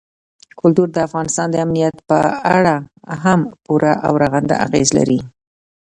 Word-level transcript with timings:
کلتور 0.59 0.87
د 0.93 0.97
افغانستان 1.07 1.47
د 1.51 1.55
امنیت 1.65 1.95
په 2.09 2.19
اړه 2.57 2.75
هم 3.23 3.39
پوره 3.65 3.93
او 4.05 4.13
رغنده 4.23 4.55
اغېز 4.65 4.89
لري. 4.97 5.19